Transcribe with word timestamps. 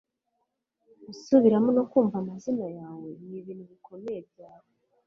gusubiramo 1.05 1.69
no 1.77 1.83
kumva 1.91 2.15
amazina 2.23 2.65
yawe 2.77 3.07
nibintu 3.27 3.63
bikomeye 3.71 4.19
byawe 4.29 4.69